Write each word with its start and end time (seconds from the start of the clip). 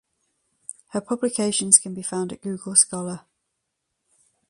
Her 0.93 1.01
publications 1.01 1.77
can 1.77 1.93
be 1.93 2.01
found 2.01 2.33
at 2.33 2.41
Google 2.41 2.75
Scholar. 2.75 3.21